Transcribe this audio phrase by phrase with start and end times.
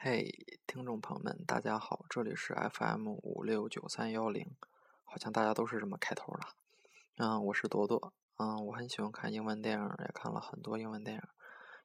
[0.00, 0.32] 嘿，
[0.64, 4.54] 听众朋友们，大家好，这里是 FM 五六九三幺零，
[5.02, 6.40] 好像大家都是这么开头的。
[7.16, 11.22] 嗯，我是朵朵，嗯，我很喜欢看英文电影，也看了很多英文电影，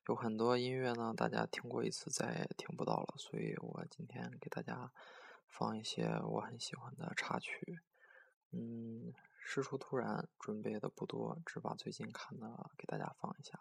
[0.08, 4.92] 有很多音乐呢，大家听过一次再也听不到了，所以我今天给大家
[5.48, 7.80] 放一些我很喜欢的插曲。
[8.52, 9.12] 嗯，
[9.44, 13.60] 事出突然，准备的不多，只把最近看的给大家放一下。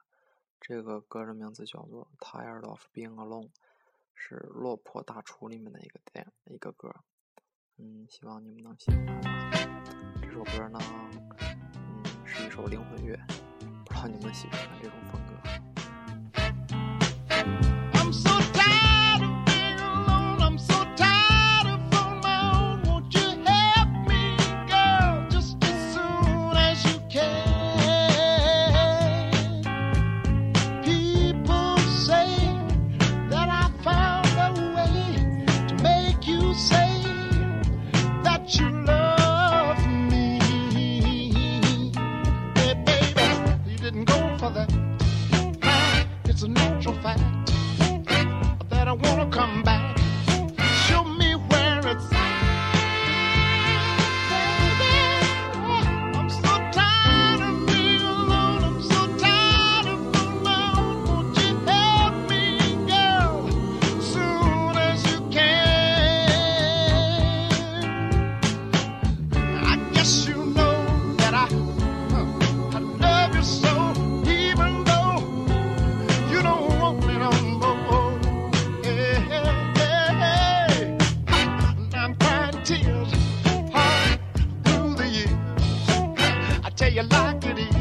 [0.61, 3.49] 这个歌的名字叫做《Tired of Being Alone》。
[4.15, 6.95] 是《落魄大厨》里面的一个电一个歌，
[7.79, 9.51] 嗯，希望你们能喜欢吧。
[10.21, 10.79] 这首歌呢，
[11.39, 13.19] 嗯，是一首灵魂乐，
[13.85, 15.22] 不知道你们喜不喜欢这种风格
[82.65, 83.13] tears,
[83.73, 84.21] hard
[84.65, 85.31] through the years.
[86.65, 87.72] I tell you like it is.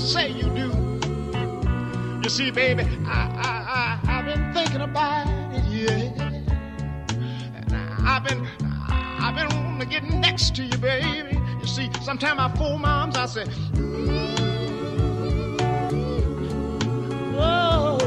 [0.00, 0.30] 格。
[2.30, 6.12] see, baby, I, I, I, I've been thinking about it, yeah.
[7.56, 7.74] And
[8.06, 8.46] I've been,
[8.88, 11.40] I've been wanting to get next to you, baby.
[11.60, 13.44] You see, sometimes I fool moms, I say,
[17.36, 17.98] oh,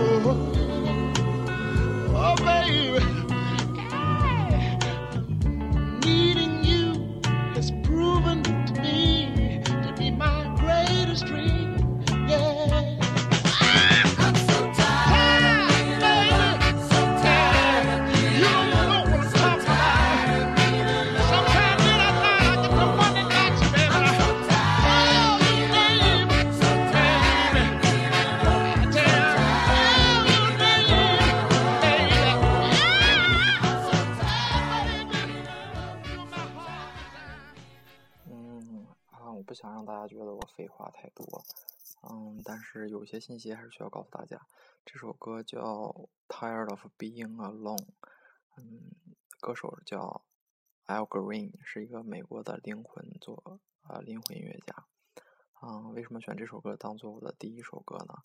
[2.16, 3.23] oh, baby.
[42.44, 44.46] 但是有些信息还是需要告诉大家。
[44.86, 45.60] 这首歌叫
[46.28, 47.78] 《Tired of Being Alone》，
[48.58, 48.92] 嗯，
[49.40, 50.24] 歌手叫
[50.86, 54.86] Al Green，是一个美国的灵魂作啊灵魂音乐家。
[55.62, 58.16] 嗯，为什么选这首歌当做我的第一首歌呢？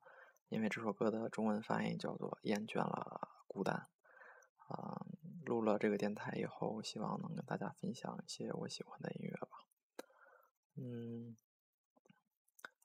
[0.48, 3.76] 因为这首歌的中文翻译叫做《厌倦了孤单》。
[4.70, 9.48] 嗯，录了这个电台以后，希望能跟大家分享一些我喜欢的音乐吧。
[10.74, 11.36] 嗯，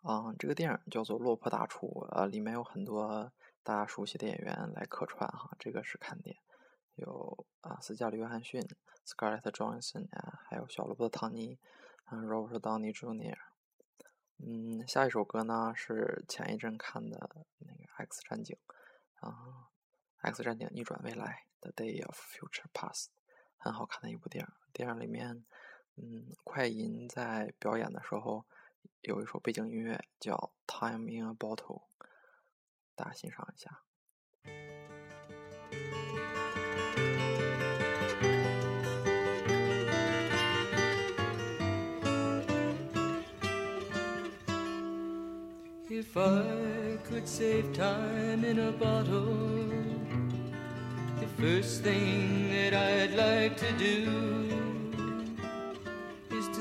[0.03, 3.31] 啊，这个电影叫做《落魄大厨》，呃，里面有很多
[3.63, 6.37] 大家熟悉的演员来客串哈，这个是看点。
[6.95, 8.61] 有啊，斯嘉丽·约翰逊、
[9.05, 11.57] Scarlett Johansson 啊，还有小罗伯特·唐尼，
[12.11, 13.37] 嗯，Robert Downey Jr。
[14.37, 18.57] 嗯，下一首歌呢是前一阵看的那个《X 战警》
[19.25, 19.69] 啊，
[20.29, 23.07] 《X 战警：逆转未来》The Day of Future Past，
[23.57, 24.51] 很好看的一部电影。
[24.73, 25.45] 电影里面。
[25.95, 28.43] 嗯，快银在表演的时候
[29.01, 30.33] 有一首背景音乐叫
[30.67, 31.81] 《Time in a Bottle》，
[32.95, 33.83] 大家欣赏一下。
[45.89, 49.69] If I could save time in a bottle,
[51.19, 54.53] the first thing that I'd like to do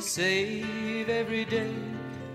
[0.02, 1.72] save every day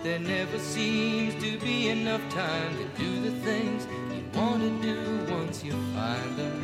[0.00, 4.70] But there never seems to be enough time to do the things you want to
[4.80, 6.56] do once you find them.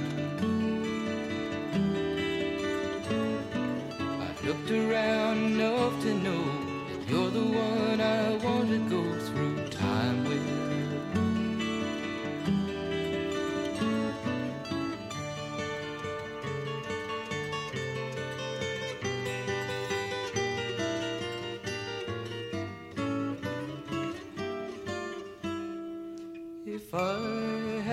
[4.22, 6.44] I've looked around enough to know
[6.88, 9.25] that you're the one I want to go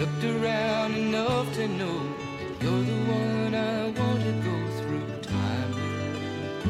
[0.00, 2.00] Looked around enough to know
[2.58, 6.64] you're the one I want to go through time with.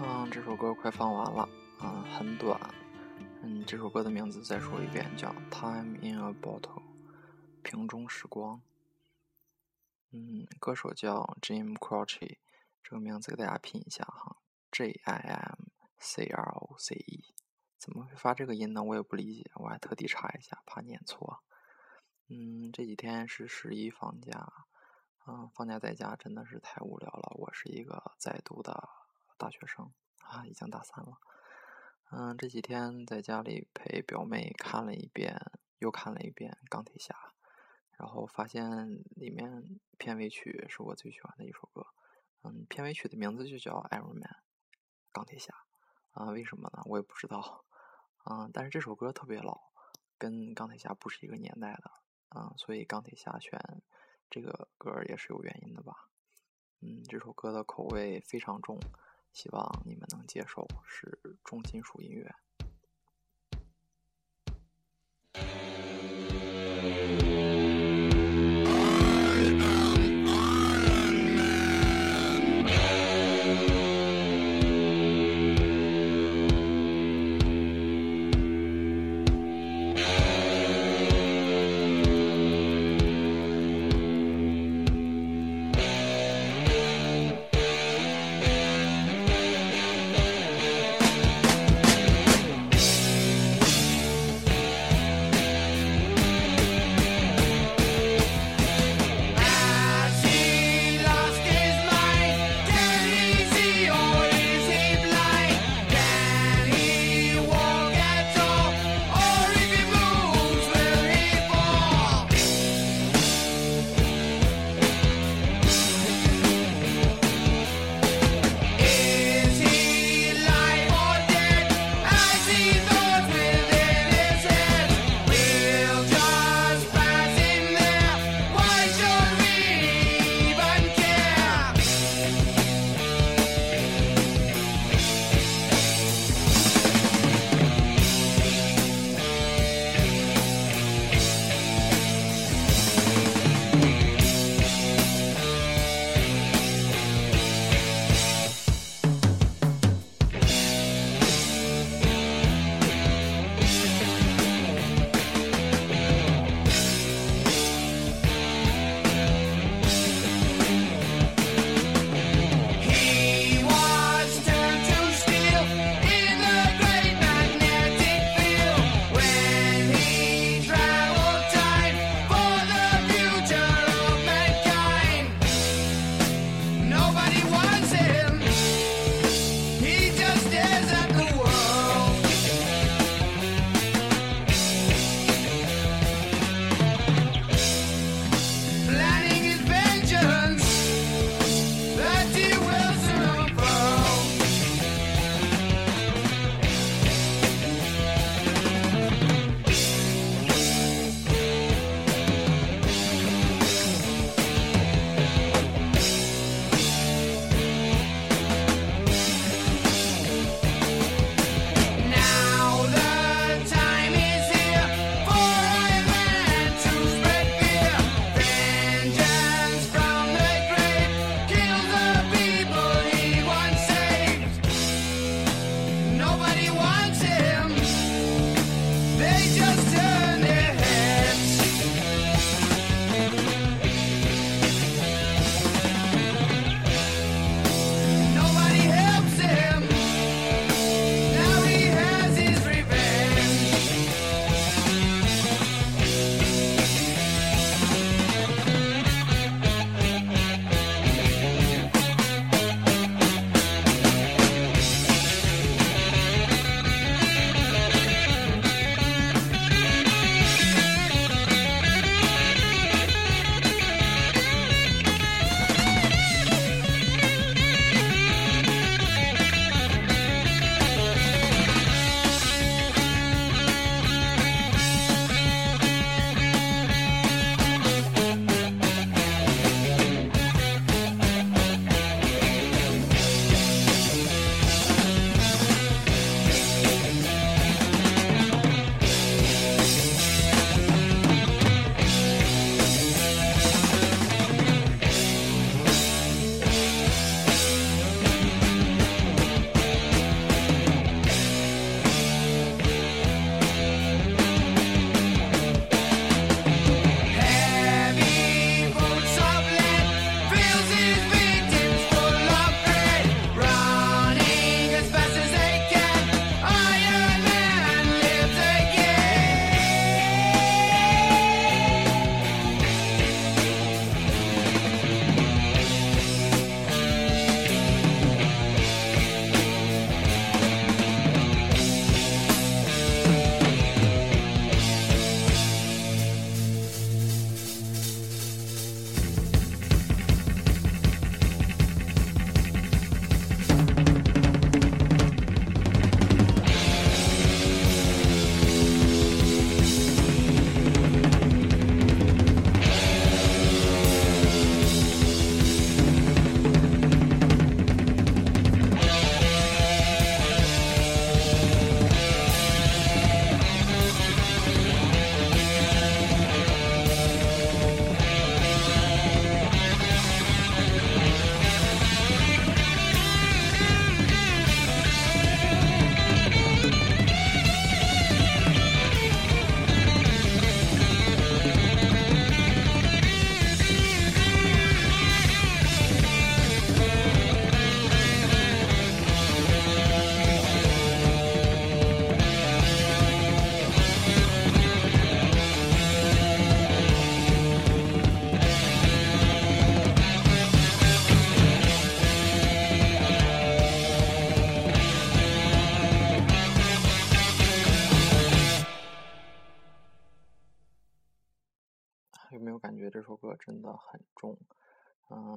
[0.00, 1.46] 嗯，这首歌快放完了，
[2.16, 2.58] 很短。
[3.42, 6.62] 嗯，这首歌的名字再说一遍，叫《Time in a Bottle》，
[7.62, 8.62] 瓶中时光。
[10.12, 12.38] 嗯，歌手叫 Jim Croce，
[12.82, 14.38] 这个名字给大家拼一下哈
[14.72, 17.34] ，J I M C R O C E。
[17.78, 18.82] 怎么会发这个音呢？
[18.82, 21.42] 我也不理解，我还特地查一下，怕念错。
[22.28, 24.50] 嗯，这几天是十一放假，
[25.26, 27.36] 嗯，放假在家真的是太无聊了。
[27.36, 28.88] 我是一个在读的
[29.36, 31.18] 大学生啊，已经大三了。
[32.10, 35.38] 嗯，这几天在家里陪表妹看了一遍，
[35.78, 37.14] 又看了一遍《钢铁侠》，
[37.98, 41.86] 然后发现里面片尾曲是我最喜欢的一首歌。
[42.42, 44.22] 嗯，片尾曲的名字就叫《Iron Man》，
[45.12, 45.52] 钢铁侠。
[46.14, 46.82] 啊，为什么呢？
[46.86, 47.64] 我也不知道。
[48.24, 49.60] 啊，但是这首歌特别老，
[50.16, 51.90] 跟钢铁侠不是一个年代的。
[52.30, 53.82] 啊，所以钢铁侠选
[54.30, 56.08] 这个歌也是有原因的吧。
[56.80, 58.78] 嗯，这首歌的口味非常重，
[59.32, 62.34] 希望你们能接受，是重金属音乐。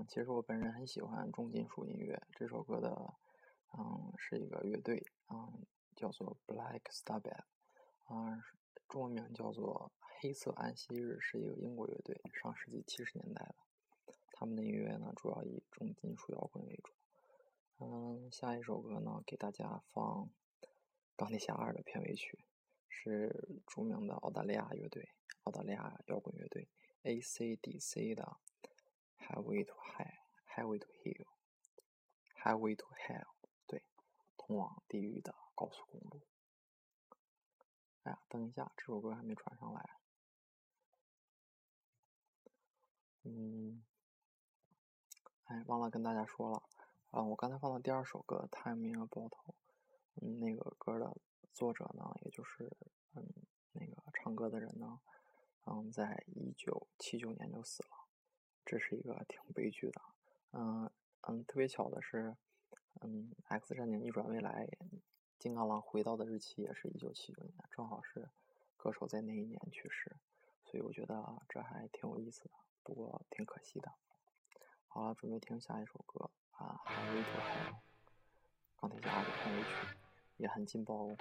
[0.06, 2.22] 其实我本人很喜欢重金属音乐。
[2.34, 3.13] 这首歌的，
[3.77, 7.44] 嗯，是一个乐队，嗯，叫做 Black Sabbath，
[8.04, 8.44] 啊，
[8.89, 13.56] 中文名叫做黑色安息日，是一个英国乐队，上世纪七十年代的。
[14.34, 16.94] 他们的音乐呢，主要以重金属摇滚为主。
[17.80, 20.25] 嗯，下一首歌呢，给大家放
[21.16, 22.46] 《钢铁侠二》的片尾曲，
[22.89, 25.10] 是著名的澳大利亚乐队，
[25.44, 26.68] 澳大利亚摇滚乐队
[27.04, 28.24] AC/DC 的
[29.27, 30.05] 《Highway to Hell》，
[30.55, 31.25] 《Highway to Hell》，
[32.41, 33.19] 《Highway to Hell》，
[33.67, 33.84] 对，
[34.38, 36.22] 通往地狱的高速公路。
[38.03, 39.98] 哎呀，等一下，这首歌还没传上来。
[43.24, 43.84] 嗯。
[45.46, 46.63] 哎，忘了跟大家说了，
[47.12, 49.29] 啊，我刚才放的第二首歌《Time in a Bottle》，
[50.15, 51.17] 嗯，那个歌的
[51.53, 52.69] 作者呢，也就是
[53.13, 53.25] 嗯
[53.74, 55.00] 那个唱歌的人呢，
[55.65, 58.07] 嗯，在一九七九年就死了，
[58.70, 60.02] 这是一个挺悲剧的，
[60.52, 62.36] 嗯嗯，特别巧的是，
[63.00, 64.68] 嗯，《X 战警：逆转未来》，
[65.40, 68.28] 金刚狼回到的日期也是一九七九年，正好是
[68.76, 70.14] 歌手在那一年去世，
[70.66, 72.52] 所以我觉得这还挺有意思的，
[72.84, 73.90] 不过挺可惜的。
[74.90, 77.74] 好了，准备听下一首歌啊，《Highway to Hell》，
[78.82, 79.98] 钢铁侠的片尾曲，
[80.36, 81.18] 也很劲爆哦。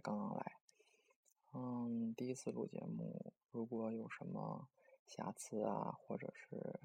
[0.00, 0.56] 刚刚来。
[1.52, 4.68] 嗯，第一次录节目，如果有什么
[5.04, 6.80] 瑕疵啊，或者是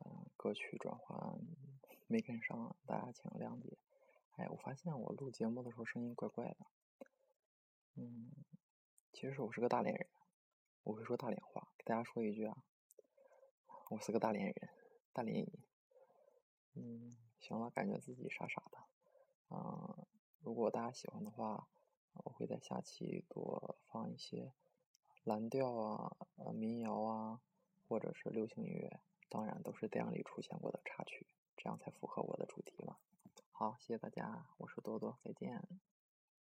[0.00, 1.38] 嗯歌曲转换
[2.06, 3.78] 没跟上，大家请谅解。
[4.32, 6.66] 哎，我发现我录节目的时候声音怪怪的。
[7.94, 8.32] 嗯，
[9.12, 10.08] 其实我是个大连人，
[10.82, 11.68] 我会说大连话。
[11.76, 12.64] 给大家说一句啊，
[13.90, 14.54] 我是个大连人，
[15.12, 15.52] 大连人。
[16.74, 18.78] 嗯，行了，感觉自己傻傻的。
[19.50, 20.06] 嗯，
[20.40, 21.68] 如果大家喜欢的话，
[22.14, 24.52] 我会在下期多放一些
[25.24, 27.40] 蓝调啊、呃民谣啊，
[27.88, 32.96] 或者是流行音乐，当然都是电影里出现过的插曲，这样才符合我的主题嘛。
[33.52, 35.62] 好，谢谢大家，我是多多，再见。